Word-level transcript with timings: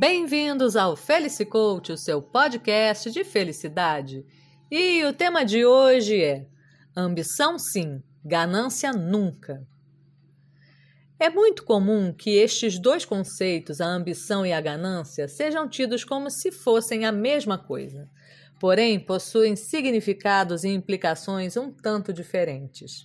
Bem-vindos 0.00 0.76
ao 0.76 0.94
Felicicoach, 0.94 1.90
o 1.90 1.96
seu 1.96 2.22
podcast 2.22 3.10
de 3.10 3.24
felicidade. 3.24 4.24
E 4.70 5.04
o 5.04 5.12
tema 5.12 5.44
de 5.44 5.66
hoje 5.66 6.22
é 6.22 6.46
Ambição 6.96 7.58
sim, 7.58 8.00
ganância 8.24 8.92
nunca. 8.92 9.66
É 11.18 11.28
muito 11.28 11.64
comum 11.64 12.12
que 12.12 12.30
estes 12.30 12.78
dois 12.78 13.04
conceitos, 13.04 13.80
a 13.80 13.86
ambição 13.86 14.46
e 14.46 14.52
a 14.52 14.60
ganância, 14.60 15.26
sejam 15.26 15.68
tidos 15.68 16.04
como 16.04 16.30
se 16.30 16.52
fossem 16.52 17.04
a 17.04 17.10
mesma 17.10 17.58
coisa, 17.58 18.08
porém 18.60 19.00
possuem 19.00 19.56
significados 19.56 20.62
e 20.62 20.68
implicações 20.68 21.56
um 21.56 21.72
tanto 21.72 22.12
diferentes. 22.12 23.04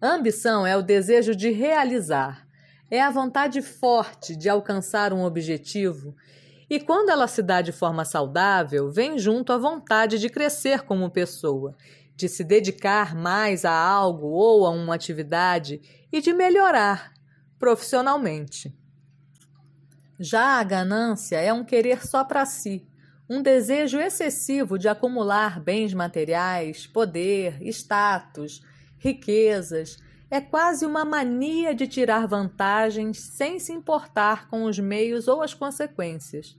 A 0.00 0.08
ambição 0.08 0.66
é 0.66 0.76
o 0.76 0.82
desejo 0.82 1.36
de 1.36 1.50
realizar, 1.50 2.45
é 2.90 3.00
a 3.02 3.10
vontade 3.10 3.60
forte 3.62 4.36
de 4.36 4.48
alcançar 4.48 5.12
um 5.12 5.24
objetivo, 5.24 6.14
e 6.68 6.80
quando 6.80 7.10
ela 7.10 7.28
se 7.28 7.42
dá 7.42 7.60
de 7.60 7.72
forma 7.72 8.04
saudável, 8.04 8.90
vem 8.90 9.18
junto 9.18 9.52
a 9.52 9.58
vontade 9.58 10.18
de 10.18 10.28
crescer 10.28 10.82
como 10.82 11.10
pessoa, 11.10 11.76
de 12.16 12.28
se 12.28 12.42
dedicar 12.42 13.14
mais 13.14 13.64
a 13.64 13.72
algo 13.72 14.28
ou 14.28 14.66
a 14.66 14.70
uma 14.70 14.94
atividade 14.94 15.80
e 16.12 16.20
de 16.20 16.32
melhorar 16.32 17.12
profissionalmente. 17.58 18.74
Já 20.18 20.58
a 20.58 20.64
ganância 20.64 21.36
é 21.36 21.52
um 21.52 21.64
querer 21.64 22.06
só 22.06 22.24
para 22.24 22.46
si, 22.46 22.86
um 23.28 23.42
desejo 23.42 23.98
excessivo 23.98 24.78
de 24.78 24.88
acumular 24.88 25.60
bens 25.60 25.92
materiais, 25.92 26.86
poder, 26.86 27.60
status, 27.62 28.62
riquezas 28.98 29.98
é 30.30 30.40
quase 30.40 30.84
uma 30.84 31.04
mania 31.04 31.74
de 31.74 31.86
tirar 31.86 32.26
vantagens 32.26 33.20
sem 33.20 33.58
se 33.58 33.72
importar 33.72 34.48
com 34.48 34.64
os 34.64 34.78
meios 34.78 35.28
ou 35.28 35.42
as 35.42 35.54
consequências. 35.54 36.58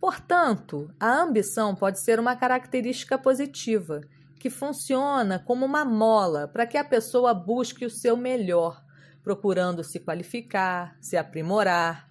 Portanto, 0.00 0.90
a 0.98 1.20
ambição 1.20 1.74
pode 1.74 1.98
ser 1.98 2.18
uma 2.18 2.36
característica 2.36 3.18
positiva, 3.18 4.00
que 4.38 4.48
funciona 4.48 5.38
como 5.38 5.66
uma 5.66 5.84
mola 5.84 6.46
para 6.46 6.66
que 6.66 6.78
a 6.78 6.84
pessoa 6.84 7.34
busque 7.34 7.84
o 7.84 7.90
seu 7.90 8.16
melhor, 8.16 8.82
procurando 9.22 9.82
se 9.82 9.98
qualificar, 9.98 10.96
se 11.00 11.16
aprimorar, 11.16 12.08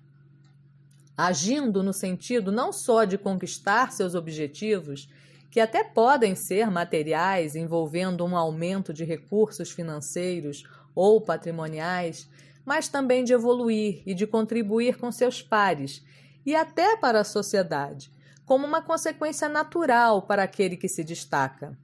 agindo 1.16 1.82
no 1.82 1.94
sentido 1.94 2.52
não 2.52 2.72
só 2.72 3.06
de 3.06 3.18
conquistar 3.18 3.92
seus 3.92 4.14
objetivos, 4.14 5.10
que 5.50 5.60
até 5.60 5.84
podem 5.84 6.36
ser 6.36 6.70
materiais 6.70 7.56
envolvendo 7.56 8.26
um 8.26 8.36
aumento 8.36 8.94
de 8.94 9.04
recursos 9.04 9.72
financeiros 9.72 10.64
ou 10.94 11.22
patrimoniais, 11.22 12.30
mas 12.66 12.88
também 12.88 13.24
de 13.24 13.34
evoluir 13.34 14.02
e 14.06 14.14
de 14.14 14.28
contribuir 14.28 14.98
com 14.98 15.12
seus 15.12 15.42
pares 15.42 16.04
e 16.46 16.56
até 16.56 16.96
para 16.98 17.22
a 17.22 17.26
sociedade, 17.26 18.12
como 18.46 18.66
uma 18.66 18.82
consequência 18.82 19.50
natural 19.50 20.22
para 20.22 20.44
aquele 20.44 20.78
que 20.78 20.88
se 20.88 21.04
destaca. 21.04 21.78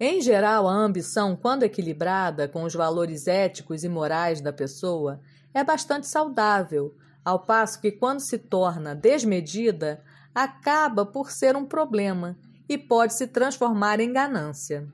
Em 0.00 0.20
geral, 0.20 0.66
a 0.66 0.72
ambição, 0.72 1.36
quando 1.36 1.62
equilibrada 1.62 2.48
com 2.48 2.64
os 2.64 2.74
valores 2.74 3.28
éticos 3.28 3.84
e 3.84 3.88
morais 3.88 4.40
da 4.40 4.52
pessoa, 4.52 5.20
é 5.54 5.62
bastante 5.62 6.06
saudável, 6.06 6.96
ao 7.24 7.38
passo 7.38 7.80
que, 7.80 7.92
quando 7.92 8.20
se 8.20 8.36
torna 8.36 8.94
desmedida, 8.94 10.02
acaba 10.34 11.04
por 11.04 11.30
ser 11.30 11.56
um 11.56 11.64
problema 11.64 12.36
e 12.68 12.78
pode 12.78 13.14
se 13.14 13.26
transformar 13.26 14.00
em 14.00 14.12
ganância. 14.12 14.88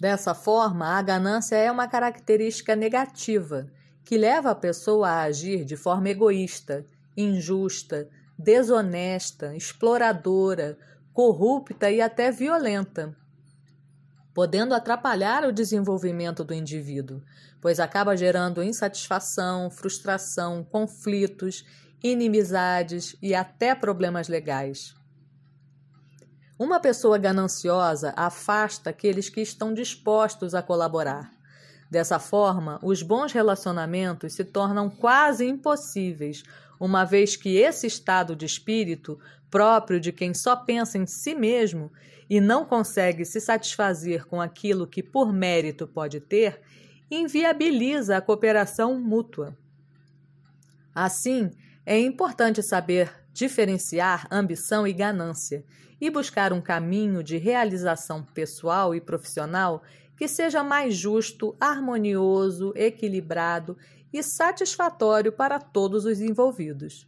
Dessa 0.00 0.34
forma, 0.34 0.86
a 0.98 1.02
ganância 1.02 1.54
é 1.54 1.70
uma 1.70 1.86
característica 1.86 2.74
negativa 2.74 3.68
que 4.04 4.18
leva 4.18 4.50
a 4.50 4.54
pessoa 4.54 5.08
a 5.08 5.22
agir 5.22 5.64
de 5.64 5.76
forma 5.76 6.08
egoísta, 6.08 6.84
injusta, 7.16 8.08
desonesta, 8.36 9.54
exploradora, 9.54 10.76
corrupta 11.12 11.90
e 11.90 12.00
até 12.00 12.32
violenta, 12.32 13.16
podendo 14.34 14.74
atrapalhar 14.74 15.44
o 15.44 15.52
desenvolvimento 15.52 16.42
do 16.42 16.54
indivíduo, 16.54 17.22
pois 17.60 17.78
acaba 17.78 18.16
gerando 18.16 18.62
insatisfação, 18.62 19.70
frustração, 19.70 20.64
conflitos, 20.64 21.64
inimizades 22.02 23.16
e 23.22 23.34
até 23.34 23.74
problemas 23.74 24.28
legais. 24.28 24.94
Uma 26.58 26.78
pessoa 26.80 27.18
gananciosa 27.18 28.12
afasta 28.16 28.90
aqueles 28.90 29.28
que 29.28 29.40
estão 29.40 29.72
dispostos 29.72 30.54
a 30.54 30.62
colaborar. 30.62 31.30
Dessa 31.90 32.18
forma, 32.18 32.78
os 32.82 33.02
bons 33.02 33.32
relacionamentos 33.32 34.34
se 34.34 34.44
tornam 34.44 34.88
quase 34.88 35.46
impossíveis, 35.46 36.42
uma 36.80 37.04
vez 37.04 37.36
que 37.36 37.56
esse 37.56 37.86
estado 37.86 38.34
de 38.34 38.46
espírito, 38.46 39.18
próprio 39.50 40.00
de 40.00 40.10
quem 40.10 40.32
só 40.32 40.56
pensa 40.56 40.96
em 40.96 41.06
si 41.06 41.34
mesmo 41.34 41.92
e 42.30 42.40
não 42.40 42.64
consegue 42.64 43.24
se 43.24 43.40
satisfazer 43.40 44.26
com 44.26 44.40
aquilo 44.40 44.86
que 44.86 45.02
por 45.02 45.32
mérito 45.32 45.86
pode 45.86 46.20
ter, 46.20 46.62
inviabiliza 47.10 48.16
a 48.16 48.22
cooperação 48.22 48.98
mútua. 48.98 49.54
Assim, 50.94 51.50
é 51.84 51.98
importante 51.98 52.62
saber 52.62 53.12
diferenciar 53.32 54.26
ambição 54.30 54.86
e 54.86 54.92
ganância 54.92 55.64
e 56.00 56.10
buscar 56.10 56.52
um 56.52 56.60
caminho 56.60 57.22
de 57.22 57.36
realização 57.36 58.22
pessoal 58.22 58.94
e 58.94 59.00
profissional 59.00 59.82
que 60.16 60.28
seja 60.28 60.62
mais 60.62 60.94
justo, 60.94 61.56
harmonioso, 61.60 62.72
equilibrado 62.76 63.76
e 64.12 64.22
satisfatório 64.22 65.32
para 65.32 65.58
todos 65.58 66.04
os 66.04 66.20
envolvidos. 66.20 67.06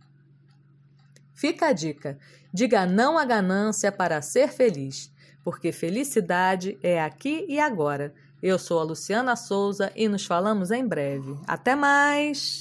Fica 1.34 1.66
a 1.66 1.72
dica: 1.72 2.18
diga 2.52 2.86
não 2.86 3.18
à 3.18 3.24
ganância 3.24 3.92
para 3.92 4.22
ser 4.22 4.48
feliz, 4.48 5.12
porque 5.42 5.70
felicidade 5.70 6.78
é 6.82 7.00
aqui 7.02 7.44
e 7.48 7.60
agora. 7.60 8.14
Eu 8.42 8.58
sou 8.58 8.78
a 8.78 8.82
Luciana 8.82 9.36
Souza 9.36 9.91
e 9.96 10.06
nos 10.06 10.26
falamos 10.26 10.70
em 10.70 10.86
breve. 10.86 11.34
Até 11.46 11.74
mais! 11.74 12.60